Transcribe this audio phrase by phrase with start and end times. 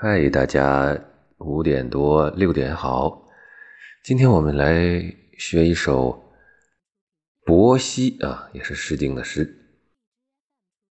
[0.00, 0.96] 嗨，大家
[1.38, 3.26] 五点多六点好，
[4.04, 6.10] 今天我们来学一首
[7.44, 9.52] 《伯兮》啊，也是诗经的诗。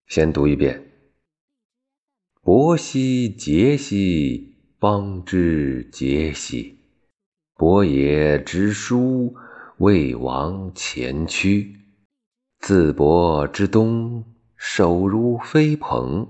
[0.07, 0.83] 先读一遍：
[2.41, 6.79] 伯兮，节兮，邦之节兮。
[7.57, 9.37] 伯也直书，
[9.81, 11.77] 魏王前驱。
[12.59, 14.25] 自伯之东，
[14.57, 16.27] 首如飞蓬。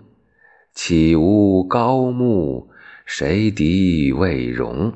[0.74, 2.68] 岂无高木，
[3.06, 4.92] 谁敌未容？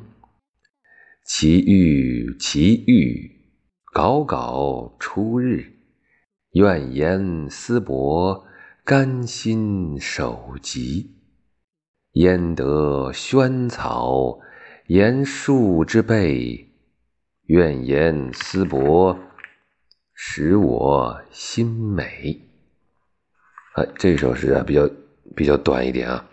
[1.25, 3.31] 其欲，其欲，
[3.95, 5.73] 杲杲出日。
[6.55, 8.45] 愿言思伯，
[8.85, 11.15] 甘心守疾。
[12.15, 14.41] 焉得萱草，
[14.89, 16.73] 言树之辈？
[17.47, 19.17] 愿言思伯，
[20.13, 22.41] 使我心美。
[23.75, 24.91] 啊，这首诗啊，比较。
[25.37, 26.25] 比较短一点啊，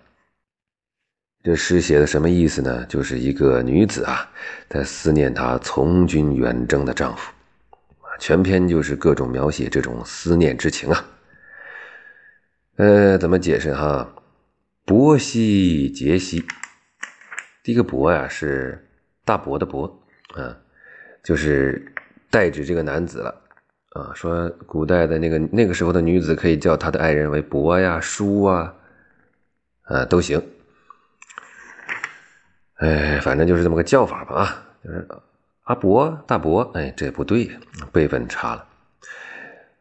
[1.43, 2.85] 这诗写的什么意思呢？
[2.87, 4.27] 就是一个女子啊，
[4.67, 7.31] 在思念她从军远征的丈夫，
[8.19, 11.05] 全篇就是各种描写这种思念之情啊。
[12.77, 14.11] 呃，怎么解释哈？
[14.85, 16.43] 伯兮杰兮，
[17.63, 18.87] 第一个伯呀是
[19.23, 19.85] 大伯的伯，
[20.33, 20.57] 啊，
[21.23, 21.93] 就是
[22.29, 23.41] 代指这个男子了，
[23.91, 28.73] 啊，说古代的那个那个时候的女子可以叫她的爱人为伯呀、叔啊。
[29.85, 30.41] 啊，都行，
[32.75, 35.07] 哎，反正就是这么个叫法吧啊，就是
[35.63, 37.51] 阿伯、大伯，哎，这也不对，
[37.91, 38.67] 辈分差了。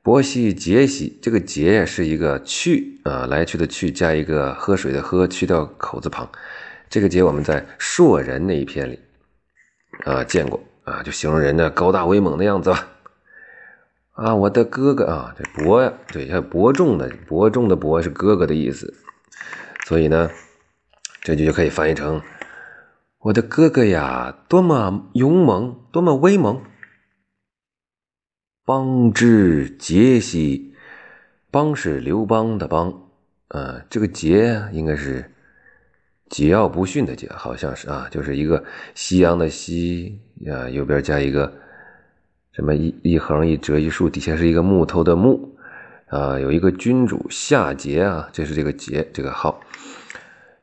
[0.03, 6.31] 伯兮杰兮，这个杰是一个去啊，来去的去，加一个喝水的喝，去掉口字旁。
[6.91, 9.01] 这个杰我们在硕人那一篇里
[10.05, 12.89] 啊见过啊，就形容人的高大威猛的样子吧。
[14.13, 18.93] 啊，我的哥哥啊，这伯呀，对，还有伯仲的伯仲的伯是哥哥的意思。
[19.85, 20.31] 所以呢，
[21.21, 22.23] 这句就可以翻译成
[23.21, 26.63] ：“我的哥哥呀，多么勇猛，多么威猛！”
[28.65, 30.75] 邦之杰兮，
[31.51, 33.11] 邦是刘邦的邦，
[33.49, 35.31] 呃，这个桀应该是
[36.31, 40.19] 桀骜不驯的桀，好像是啊，就是一个夕阳的夕
[40.51, 41.53] 啊，右边加一个
[42.53, 45.54] 什么一一横一折一竖，底下是一个木头的木。
[46.15, 49.61] 啊，有一个君主夏桀啊，这是这个桀这个号，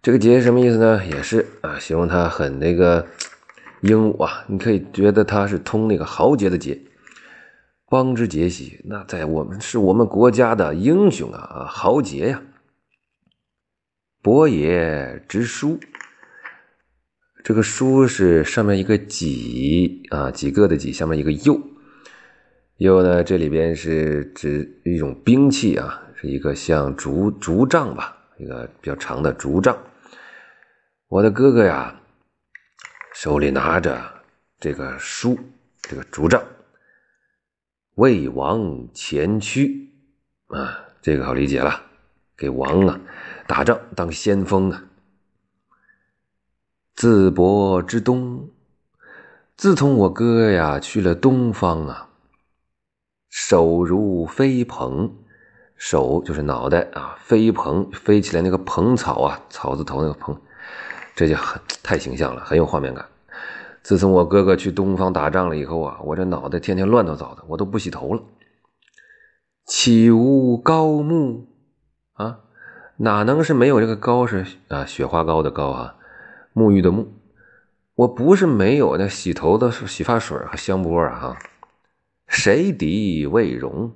[0.01, 1.05] 这个桀什么意思呢？
[1.05, 3.05] 也是啊，形容他很那个
[3.81, 6.79] 英武啊，你可以觉得他是通那个豪杰的杰，
[7.89, 12.41] 邦之杰兮，那在我们是我们国家的英雄啊，豪杰呀。
[14.21, 15.77] 伯也之书，
[17.43, 21.59] 这个书是上面一个几啊，几个的几，下面一个又。
[22.81, 29.77] 又呢，这里边是指一种兵器啊，是一个像竹竹杖吧，一个比较长的竹杖。
[31.07, 32.01] 我的哥哥呀，
[33.13, 34.01] 手里拿着
[34.59, 35.37] 这个书，
[35.83, 36.41] 这个竹杖，
[37.97, 39.87] 魏王前驱
[40.47, 41.79] 啊，这个好理解了，
[42.35, 42.99] 给王啊
[43.45, 44.83] 打仗当先锋啊。
[46.95, 48.49] 自伯之东，
[49.55, 52.07] 自从我哥呀去了东方啊。
[53.31, 55.09] 手如飞蓬，
[55.77, 60.37] 手就是脑袋啊，飞蓬飞起来那个蓬草啊，草字头那个蓬，
[61.15, 63.05] 这就很太形象了，很有画面感。
[63.81, 68.21] 自从我哥哥去东方打仗了以后啊，我这脑袋天天乱糟糟的，我都不洗头了。
[69.65, 71.47] 岂无高木
[72.13, 72.39] 啊？
[72.97, 74.85] 哪能是没有这个高是啊？
[74.85, 75.95] 雪花膏的膏啊，
[76.53, 77.07] 沐浴的沐。
[77.95, 81.37] 我不是没有那洗头的洗发水和香波啊。
[82.31, 83.93] 谁敌未荣？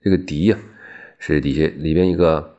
[0.00, 0.58] 这个敌呀，
[1.20, 2.56] 是底下里边一个，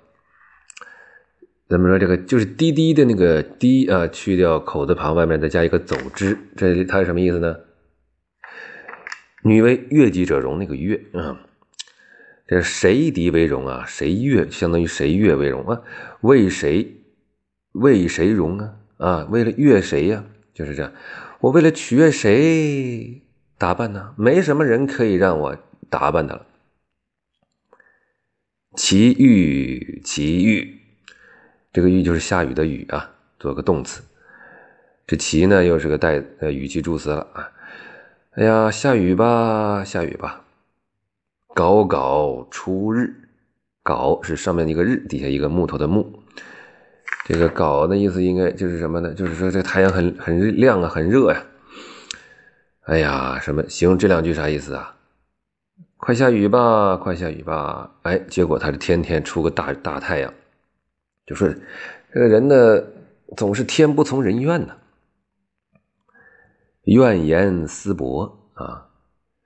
[1.68, 7.58] 咱们说这个就是滴滴的那个滴啊，去掉口字旁，外面再加一个走之，这它是什么意思呢？
[9.44, 11.42] 女为悦己者容，那个悦啊，
[12.48, 13.84] 这谁敌为荣啊？
[13.86, 15.82] 谁悦相当于谁悦为荣啊？
[16.22, 17.04] 为谁
[17.74, 18.76] 为谁荣啊？
[18.98, 20.24] 啊，为了悦谁呀？
[20.54, 20.94] 就是这样，
[21.42, 23.21] 我为了取悦谁？
[23.62, 24.16] 打扮呢？
[24.18, 25.56] 没什么人可以让我
[25.88, 26.48] 打扮的了。
[28.76, 30.80] 奇遇，奇遇，
[31.72, 34.02] 这个遇就是下雨的雨啊，做个动词。
[35.06, 37.52] 这奇呢，又是个带呃语气助词了啊。
[38.32, 40.44] 哎呀，下雨吧，下雨吧。
[41.50, 43.14] 杲杲出日，
[43.84, 46.24] 杲是上面一个日，底下一个木头的木。
[47.26, 49.14] 这个杲的意思应该就是什么呢？
[49.14, 51.46] 就是说这太阳很很亮啊，很热呀。
[52.82, 54.98] 哎呀，什么形容这两句啥意思啊？
[55.98, 57.92] 快下雨吧，快下雨吧！
[58.02, 60.34] 哎，结果他是天天出个大大太阳，
[61.28, 61.62] 就是
[62.12, 62.84] 这个人呢
[63.38, 64.76] 总是天不从人愿呢。
[66.86, 68.90] 怨言思薄啊，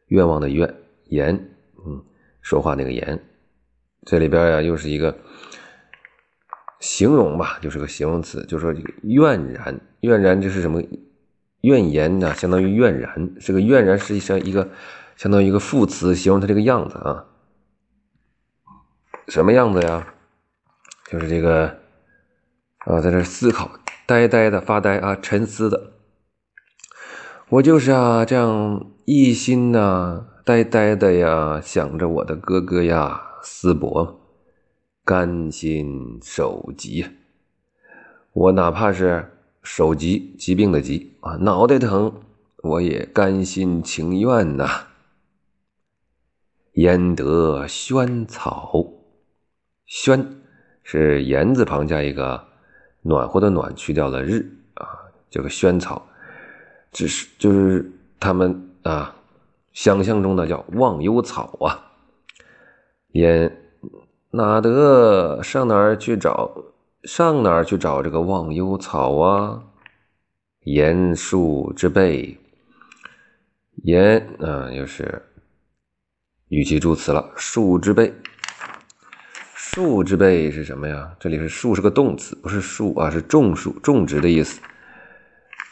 [0.08, 0.74] 愿望的愿
[1.08, 1.36] 言，
[1.86, 2.02] 嗯，
[2.42, 3.22] 说话那个言，
[4.06, 5.14] 这里边呀又是一个
[6.80, 10.82] 形容吧，就是个形容词，就说这个怨然，怨然就是什么
[11.66, 12.34] 怨言呢？
[12.36, 14.70] 相当于怨然，这个怨然实际上一个
[15.18, 17.26] 相当于一个副词，形容他这个样子啊，
[19.28, 20.14] 什么样子呀？
[21.10, 21.78] 就是这个
[22.86, 23.72] 啊，在这思考，
[24.06, 25.92] 呆呆的发呆啊，沉思的。
[27.50, 34.20] 我就是啊，这样一心呐，呆呆的呀，想着我的哥哥呀，思伯，
[35.04, 37.06] 甘心守疾。
[38.34, 39.35] 我哪怕是
[39.66, 42.14] 手疾，疾病的疾啊，脑袋疼，
[42.58, 44.86] 我也甘心情愿呐。
[46.74, 48.86] 焉得萱草？
[49.88, 50.42] 萱
[50.84, 52.48] 是言字旁加一个
[53.02, 54.46] 暖和的暖，去掉了日
[54.76, 54.88] 啊，
[55.32, 56.08] 这个萱草。
[56.92, 59.16] 只是就是他们啊，
[59.74, 61.92] 想象中的叫忘忧草啊，
[63.14, 63.58] 焉
[64.30, 66.52] 哪得上哪儿去找？
[67.06, 69.64] 上哪儿去找这个忘忧草啊？
[70.62, 72.36] 言树之辈，
[73.84, 75.22] 言啊，又是
[76.48, 77.32] 语气助词了。
[77.36, 78.12] 树之辈，
[79.54, 81.16] 树之辈是什么呀？
[81.20, 84.60] 这里是树是个动词，不是树啊，是种树、种植的意思。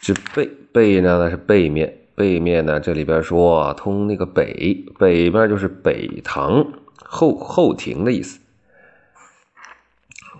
[0.00, 1.18] 之背背呢？
[1.18, 2.78] 那是背面，背面呢？
[2.78, 6.64] 这里边说通那个北，北边就是北堂
[6.96, 8.38] 后后庭的意思。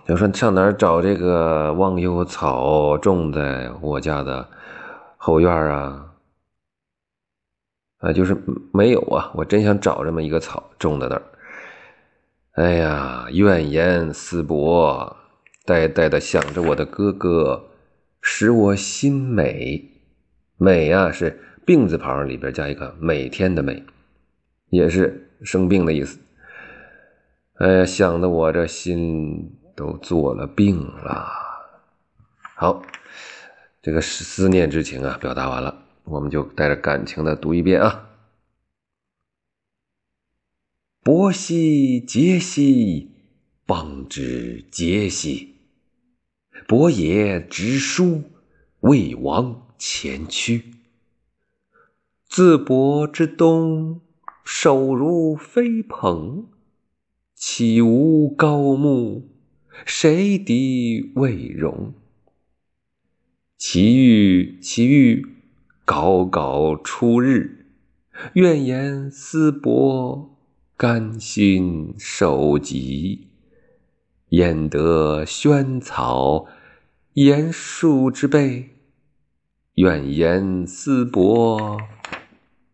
[0.05, 4.47] 就说上哪儿找这个忘忧草，种在我家的
[5.17, 6.13] 后院啊？
[7.97, 8.37] 啊，就是
[8.71, 9.31] 没有啊！
[9.33, 11.23] 我真想找这么一个草种在那儿。
[12.51, 15.15] 哎呀，怨言思薄，
[15.65, 17.69] 呆呆的想着我的哥哥。
[18.27, 19.83] 使我心美，
[20.57, 23.83] 美啊是病字旁里边加一个每天的每，
[24.69, 26.19] 也是生病的意思。
[27.55, 31.27] 哎呀，想的我这心都做了病了。
[32.55, 32.81] 好，
[33.81, 38.09] 这个思念之情啊，表达完了，我们就带着感情的读一遍啊。
[41.03, 43.11] 伯兮嗟兮，
[43.65, 45.55] 邦之嗟兮。
[46.67, 48.23] 伯爷执书，
[48.79, 50.73] 魏王前驱。
[52.27, 54.01] 自伯之东，
[54.43, 56.47] 手如飞蓬。
[57.35, 59.34] 岂无高木，
[59.83, 61.93] 谁敌魏戎？
[63.57, 65.25] 其欲，其欲，
[65.85, 67.65] 杲杲出日。
[68.33, 70.37] 怨言思薄，
[70.77, 73.27] 甘心守疾。
[74.29, 76.47] 焉得萱草？
[77.13, 78.69] 言树之辈，
[79.75, 81.77] 怨言思薄，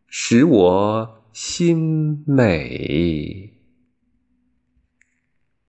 [0.08, 3.61] 使我心美。